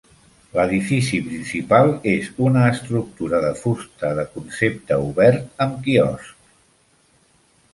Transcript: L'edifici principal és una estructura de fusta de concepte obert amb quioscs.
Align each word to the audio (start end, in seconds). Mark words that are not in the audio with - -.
L'edifici 0.53 1.17
principal 1.25 1.91
és 2.13 2.31
una 2.45 2.63
estructura 2.69 3.41
de 3.43 3.51
fusta 3.59 4.11
de 4.21 4.25
concepte 4.39 4.99
obert 5.11 5.65
amb 5.67 5.77
quioscs. 5.85 6.33